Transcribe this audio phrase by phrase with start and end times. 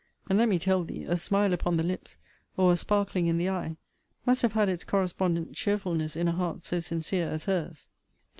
[0.27, 2.17] And, let me tell thee, a smile upon the lips,
[2.57, 3.77] or a sparkling in the eye,
[4.25, 7.87] must have had its correspondent cheerfulness in a heart so sincere as her's.